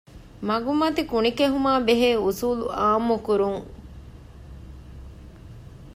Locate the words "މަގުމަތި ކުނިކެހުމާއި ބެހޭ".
0.47-2.09